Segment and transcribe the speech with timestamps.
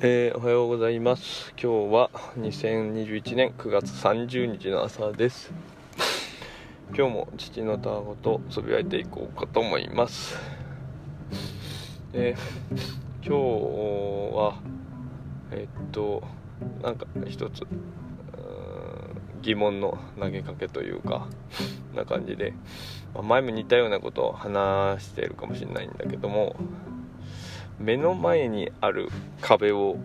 [0.00, 1.52] えーおはようございます。
[1.52, 5.50] 今日は2021年9月30日の朝です。
[6.94, 10.36] 今日も父のたわごとつぶやいていこうかと思います。
[12.12, 12.76] えー
[13.26, 14.58] 今日は
[15.52, 16.22] えっと
[16.82, 17.62] なんか一つ
[19.40, 21.26] 疑問の投げかけというか
[21.94, 22.52] な感じで、
[23.14, 26.54] まあ前も似たようなことを話しているかもしれないんだけども
[27.78, 29.08] 目の前にある
[29.40, 29.96] 壁を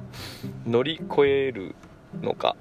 [0.66, 1.76] 乗り越える
[2.22, 2.56] のか、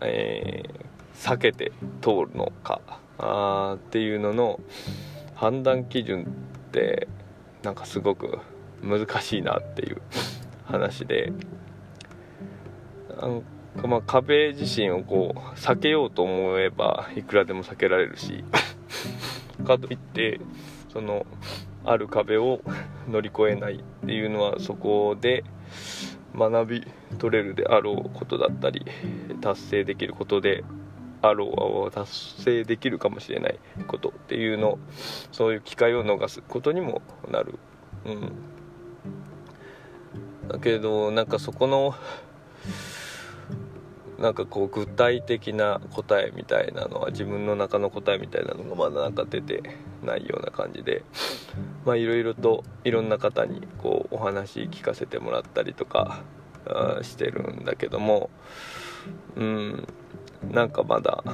[0.00, 2.80] えー避けて通るのか
[3.18, 4.60] あーっていうのの
[5.34, 6.24] 判断基準
[6.68, 7.08] って
[7.62, 8.38] なんかすごく
[8.82, 10.02] 難しいなっていう
[10.66, 11.32] 話で
[13.20, 13.42] なん
[13.80, 18.44] かまあ壁自身をこう避けようと思えばいくらでも避けられるし
[19.66, 20.40] かといって
[20.92, 21.24] その
[21.84, 22.60] ある壁を
[23.08, 25.44] 乗り越えないっていうのはそこで
[26.36, 26.86] 学び
[27.18, 28.84] 取れるであろうことだったり
[29.40, 30.64] 達成できることで
[31.22, 34.78] あろう達成できるかもしれないことっていうの
[35.32, 37.58] そういう機会を逃すことにもなる、
[38.04, 38.32] うん、
[40.48, 41.94] だけどなんかそこの
[44.18, 49.62] なんかこう具体的な答えみたいなのは自分の中の答えみたいなのがまだなんか出て
[50.04, 51.04] ないような感じで
[51.84, 56.22] まあいろいろといろんな方にこうお話聞かせてもらったりとか
[57.02, 58.30] してるんだけども
[59.36, 59.86] うん
[60.50, 61.24] なんかまだ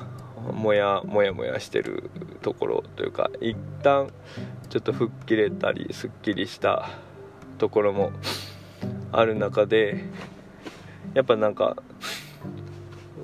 [0.53, 4.11] もやもやもやしてるところというか一旦
[4.71, 6.89] ちょっと吹っ切れたりすっきりした
[7.59, 8.11] ところも
[9.13, 10.05] ある中で
[11.13, 11.77] やっぱなんか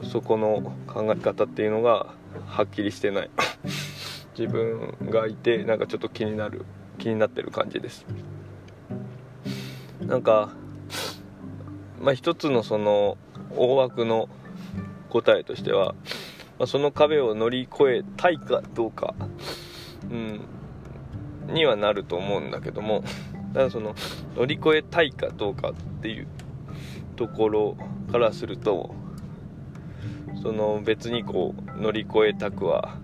[0.03, 2.15] そこの考え方っていうのが
[2.47, 3.31] はっきりしてない。
[4.39, 6.67] 自分がいてなんかちょっと気になる
[6.99, 8.07] 気になってる感じです。
[10.01, 10.51] なんか
[12.01, 13.17] まあ一つのその
[13.57, 14.29] 大枠の
[15.09, 15.95] 答えとしては、
[16.59, 19.15] まあ、その壁を乗り越えたいかどうか、
[20.11, 20.41] うん、
[21.47, 23.03] にはなると思うんだけども
[23.55, 23.95] ただその
[24.37, 26.27] 乗り越えたいかどうかっていう
[27.17, 27.77] ところ
[28.13, 28.95] からすると
[30.43, 32.97] その別にこう乗り越えたくは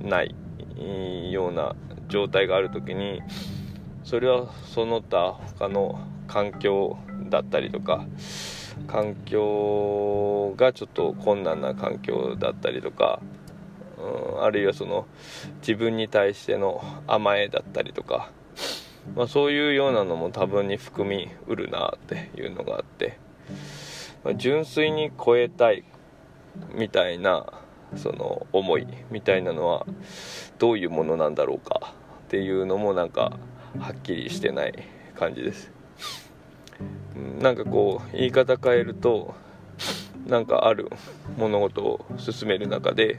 [0.00, 0.34] ない
[1.32, 1.74] ような
[2.08, 3.22] 状態がある時に
[4.04, 8.06] それはその他他の環境だったりとか
[8.86, 13.20] 環境がちょっと困難な環境だったりとか、
[13.98, 15.06] うん、あるいはその
[15.60, 18.30] 自分に対しての甘えだったりとか、
[19.14, 23.18] まあ、そういうようなのも多分に含みうるなっていうのがあって、
[24.24, 25.84] まあ純粋に超えたい。
[26.74, 27.46] みたいな
[27.96, 29.86] その思いみたいなのは
[30.58, 31.94] どういうものなんだろうか
[32.26, 33.38] っていうのもなんか
[33.78, 34.74] はっきりしてない
[35.14, 35.70] 感じです。
[37.40, 39.34] なんかこう言い方変えると
[40.26, 40.90] なんかある
[41.36, 43.18] 物事を進める中で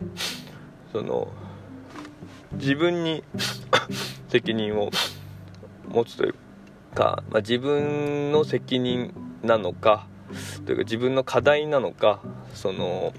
[0.91, 1.28] その
[2.53, 3.23] 自分に
[4.29, 4.91] 責任を
[5.88, 6.35] 持つという
[6.95, 9.13] か、まあ、自分の責任
[9.44, 10.07] なのか
[10.66, 12.22] というか自分の課題なのか
[12.54, 13.14] その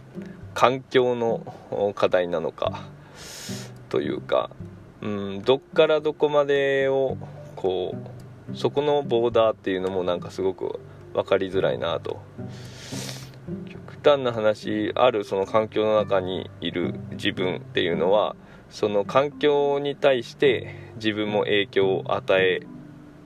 [0.54, 2.88] 環境の課題なのか
[3.88, 4.50] というか、
[5.00, 7.16] うん、どっからどこまでを
[7.56, 7.94] こ
[8.52, 10.80] うそこのボーダーっていうのもなんかすごく
[11.14, 12.20] 分かりづらいなと。
[13.68, 18.36] 極端な話あるその環境の中にいる自分っていうのは
[18.70, 22.60] その環境に対して自分も影響を与え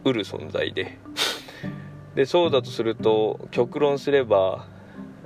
[0.05, 0.99] うる存在で。
[2.15, 4.67] でそうだとすると極論すれば、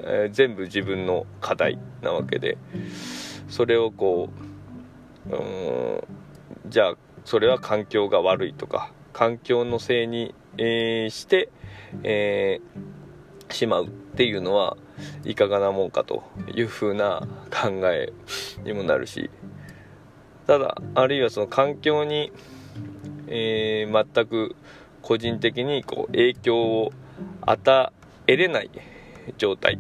[0.01, 2.59] えー全部自分の課題なわけで
[3.49, 4.31] それをこ
[5.31, 6.95] ううんじゃあ
[7.25, 11.51] それは環境が悪いとか環境のせいに、えーして、
[12.03, 12.89] えー
[13.55, 14.77] しまうっていうのは
[15.25, 16.23] いかがなもんかと
[16.55, 18.13] いうふうな考え
[18.63, 19.31] にもなるし
[20.47, 22.31] ただあるいはその環境に、
[23.27, 24.55] えー全く
[25.01, 26.93] 個人的にこう影響を
[27.41, 27.93] 与
[28.27, 28.71] えれない
[29.37, 29.79] 状態。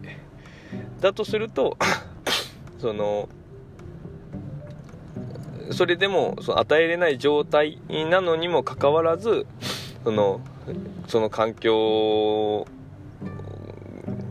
[1.00, 1.76] だとすると
[2.78, 3.28] その
[5.70, 9.46] それでもその与えれない状態なのにもかかわらず
[10.04, 10.40] その
[11.06, 12.66] その環境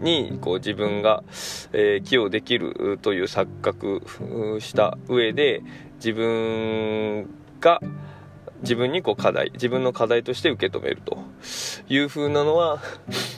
[0.02, 1.24] にこう自分が、
[1.74, 4.02] えー寄与できるという錯覚
[4.60, 5.64] した上で
[5.96, 7.28] 自分
[7.60, 7.82] が
[8.62, 11.18] 自分にこう課題自分の課題として受け止めると
[11.90, 12.80] いう風なのは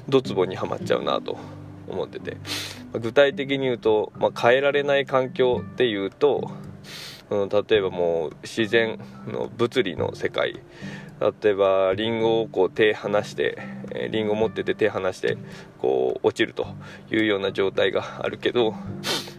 [0.07, 1.37] ドツボにはまっちゃうなと。
[1.89, 2.37] 思ってて。
[2.93, 6.51] 具体的に言うと、まあ、変えられない環境っていうと
[7.29, 10.59] うん、例えばもう自然の物理の世界。
[11.43, 13.57] 例えばリンゴをこう手離して
[14.09, 15.37] リンゴ持ってて手離して
[15.77, 16.65] こう落ちると
[17.11, 18.73] いうような状態があるけど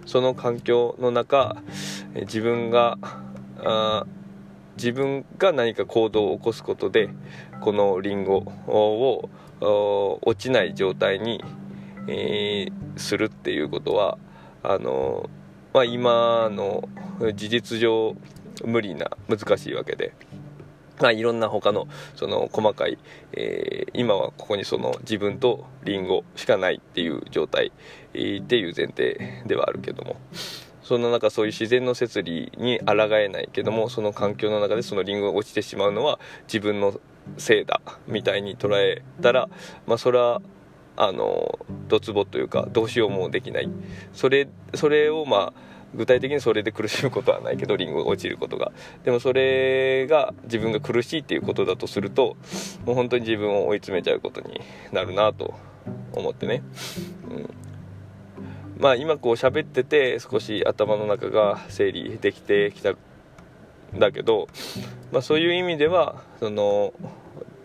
[0.05, 1.56] その環境の中
[2.14, 2.99] 自分が
[3.64, 4.05] あ
[4.76, 7.08] 自分が何か行動を起こすことで
[7.62, 9.31] このリンゴを
[9.61, 11.44] 落ちない状態に、
[12.06, 14.19] えー、するっていうことは
[14.62, 15.29] あの、
[15.73, 16.88] まあ、今の
[17.35, 18.17] 事実上
[18.64, 20.12] 無理な難しいわけで。
[21.00, 22.99] まあ、いろんな他のその細かい、
[23.32, 27.73] えー、今はここにその自分とリンゴしかないっていう状態、
[28.11, 28.19] って
[28.58, 30.17] いう前提ではあるけども
[30.82, 36.19] その中そういう自然の摂理に抗えないけどもその環境の中でそのリンゴが落ちてしまうのは
[36.49, 37.00] 自分の
[37.38, 39.49] せいだみたいに捉えたら
[39.87, 40.43] まあそれは
[40.97, 41.59] あの
[41.89, 43.71] ドツボというかどうしようもできない。
[44.13, 48.73] それそれをまあ具体的にそれで苦しむことはないけどリンゴが落ちることが。
[49.05, 52.37] でもそれが自分が苦しいっていうことだとすると
[52.85, 54.61] もう本当に自分を追い詰めちゃうことに
[54.93, 55.55] なるなと
[56.13, 56.63] 思ってね、
[57.29, 57.51] うん、
[58.79, 62.97] まあ今こう喋ってて少し頭の中が整理できてきたん
[63.99, 64.49] だけど、
[65.13, 66.93] まあ、そういう意味ではその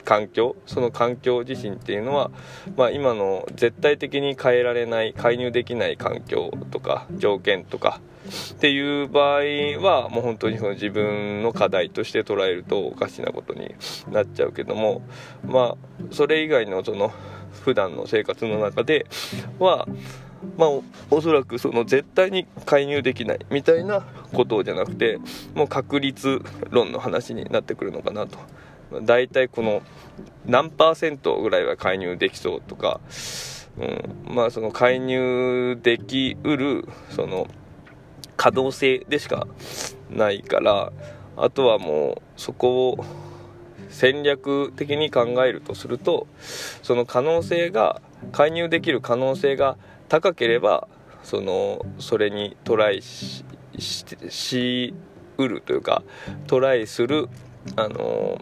[0.06, 2.32] 環境その環境自身っていうのは、
[2.78, 8.00] まあ、今の絶対的に変えられない介入できない環境とか条件とか
[8.54, 9.42] っていう場合
[9.84, 13.76] はもう本当にその自分の課題として捉えるとおかしなことに
[14.12, 15.02] なっちゃうけども
[15.44, 17.12] まあそれ以外のその
[17.64, 19.08] 普段の生活の中で
[19.60, 19.88] は
[20.58, 20.70] まあ、
[21.10, 24.02] おそらくその絶対に介入できないみたいな
[24.34, 25.18] ことじゃなくて
[25.56, 28.38] もう確率論の話になってくるのかなと。
[29.02, 29.82] 大体この
[30.46, 33.00] 何パーセントぐらいは介入できそうとか、
[33.78, 37.48] うん、まあその介入できうるその
[38.38, 39.48] 可動性でしか
[40.10, 40.92] ないから
[41.38, 43.06] あとはもうそこを
[43.90, 46.28] 戦略的に考えるとすると
[46.84, 48.02] その可能性が
[48.32, 49.78] 介入できる可能性が
[50.10, 50.88] 高ければ
[51.24, 53.46] そのそれにトライし
[54.30, 54.94] し
[55.38, 56.04] うるというか
[56.48, 57.30] トライする
[57.76, 58.40] あの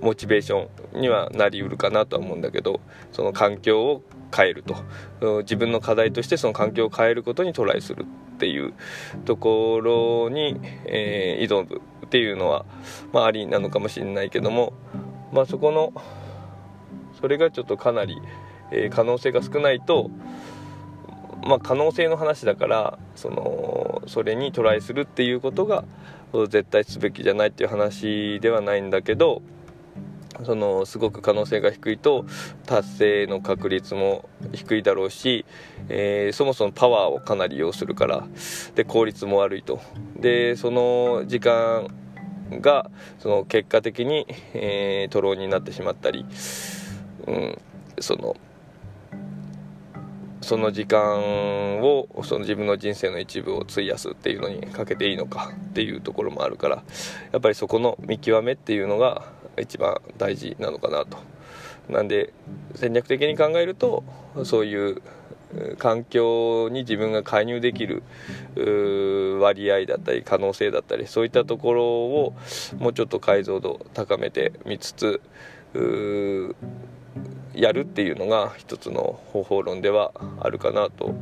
[0.00, 2.80] モチベーションにはなりうるかなとは思うんだけど
[3.12, 4.02] その環境を
[4.34, 4.76] 変えると。
[5.42, 8.04] 自分の課題としてその環境を変えることにトライする
[8.34, 8.74] っていう
[9.24, 12.66] ところに、えー、挑むっていうのは、
[13.12, 14.74] まあ、ありなのかもしれないけども、
[15.32, 15.92] まあ、そこの
[17.18, 18.20] それがちょっとかなり
[18.70, 20.10] えー、可能性が少ないと、
[21.44, 25.84] まあ、可能性の話だからそのそれにトライするっていうことが
[26.48, 29.42] 絶対すべきじゃないっていう話ではないんだけど
[30.44, 32.26] そのすごく可能性が低いと
[32.66, 35.44] 達成の確率も低いだろうし、
[35.88, 38.26] えー、そもそもパワーをかなり要するから
[38.74, 39.80] で効率も悪いと。
[40.18, 41.88] でその時間
[42.50, 46.24] がその結果的に、えー、トローになってしまったり、
[47.26, 47.58] うん、
[48.00, 48.36] その
[50.46, 56.84] その時間をその自分の人生の一部を費やすっていうのにかけていいのかっていうところもあるから
[57.32, 59.24] やっぱりそこの見極めっていうのが
[59.60, 61.18] 一番大事なのかなと。
[61.88, 62.32] なんで
[62.74, 64.02] 戦略的に考えると
[64.44, 65.02] そういう
[65.78, 68.02] 環境に自分が介入できる
[69.40, 72.34] 割合だったり可能性だったりそういったところを
[72.78, 75.20] もうちょっと解像度高めてみつつ
[77.54, 81.14] やるっていうのが一つの方法論ではあるかなと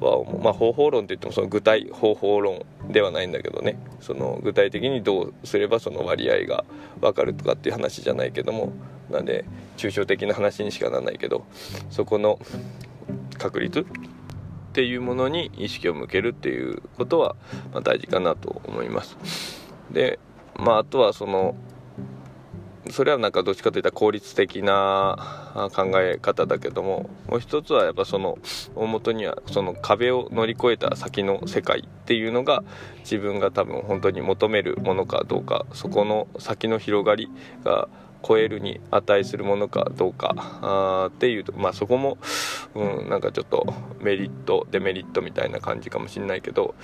[0.00, 0.42] は思う。
[0.42, 3.78] まあ方法論って言ってもその具体方法論ではないんだけどね。
[4.00, 6.64] その具体的にどうすればその割合が
[7.00, 8.72] 分かるとかっていう話じゃないけども。
[9.10, 9.44] なんで
[9.76, 11.44] 抽象的な話にしかならないけど。
[11.90, 12.38] そこの
[13.38, 13.84] 確率っ
[14.72, 17.34] ていうものに意識を向けるっていうことは、
[17.74, 19.16] ま大事かなと思います。
[19.90, 20.18] で
[20.56, 21.56] まああとはその
[22.88, 28.38] それはなんかどっちかといったら効率的な考え方だけどももう一つはやっぱその
[28.74, 32.64] 大元にはその壁を乗り越えた先の世界っていうのが
[33.00, 37.28] 自分が多分本当に求めるものかどうかそこの先の広がり
[37.64, 37.88] が
[38.26, 42.18] 超えるに値するものかどうかあっていうと、まあ、そこも、
[42.74, 43.66] うん、なんかちょっと
[44.00, 46.74] メリットデメリットみたいな感じかもしれないけど、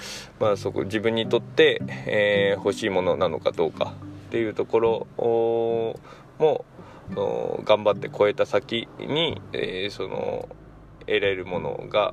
[0.40, 3.94] まあ、そこ自分にとって、えー、欲しいものなのかどうか。
[4.26, 5.06] っていうところ
[6.38, 6.64] も
[7.64, 10.48] 頑張って超えた先に、えー、その
[11.00, 12.12] 得れるものが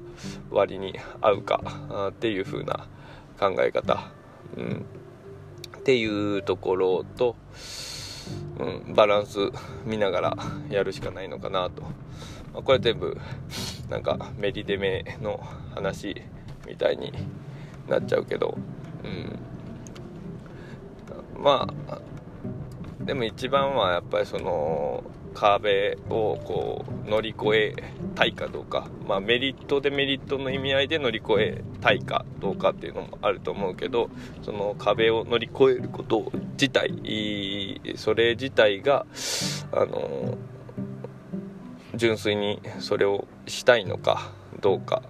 [0.51, 1.61] 割に合うか
[2.09, 2.87] っていう風な
[3.39, 4.11] 考え方、
[4.55, 4.85] うん、
[5.77, 7.35] っていうところと、
[8.59, 9.39] うん、バランス
[9.83, 10.37] 見ながら
[10.69, 11.81] やるしかないのかなと、
[12.53, 13.17] まあ、これ全部
[13.89, 15.39] なんかメリデメの
[15.73, 16.21] 話
[16.67, 17.11] みたいに
[17.89, 18.55] なっちゃうけど。
[19.03, 19.52] うん。
[21.37, 21.99] まあ
[23.03, 27.75] でも一番はやっぱりその壁をこう乗り越え
[28.15, 34.09] たいかどうか、まあ、メリットデメリットの意味合いで乗り越えたいかどうかっていうのもあると思うけど
[34.43, 39.05] その壁を乗り越えること自体それ自体が
[39.71, 40.37] あの
[41.95, 45.01] 純粋にそれをしたいのかどうか。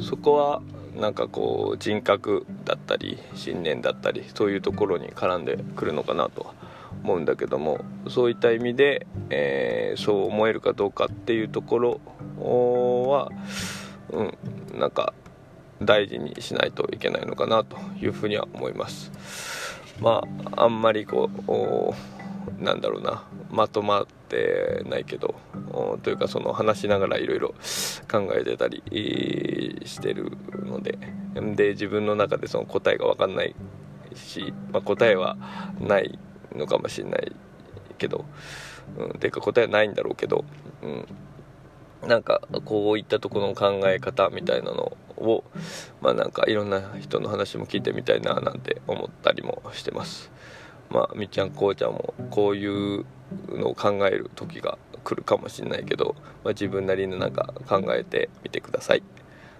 [0.00, 0.62] そこは
[0.94, 6.54] なんかこう人格だったり信念だったりそういうところに絡んでくるのかなとは
[7.02, 12.00] 思うんだけどもそういった意味で、えー、そう思えるかどうかっていうところ
[13.08, 13.30] は、
[14.10, 15.14] うん、なんか
[15.80, 19.10] 大事にしないといけないのかなというふうには思います。
[20.00, 20.22] ま
[20.54, 25.34] ああんまりこうなんだろうなまとまってないけど
[26.02, 27.48] というかその話しながらいろいろ
[28.10, 28.82] 考えてたり
[29.84, 30.32] してる
[30.64, 30.98] ので
[31.54, 33.54] で自分の中でその答えが分かんない
[34.14, 35.36] し、まあ、答えは
[35.78, 36.18] ない
[36.54, 37.32] のかもしれない
[37.98, 38.24] けど、
[38.98, 40.44] うん、ていうか答えはないんだろうけど、
[40.82, 45.44] うん、なんかこういったところの考え方みたいなのを
[46.00, 50.30] まあなんかいろんな人の話も聞いてみたいななんて思ったりもしてます。
[50.90, 52.66] まあみっちゃんこうちゃんもこうい
[53.00, 53.06] う
[53.48, 59.02] のを考える時が来るかもしれないけど、まあ、自分なりのなんか考えてみてください。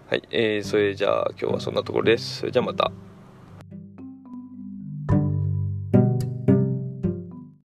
[0.08, 2.40] はい、えー、それじゃあ今日はそんなところです。
[2.40, 2.92] それじゃあまた。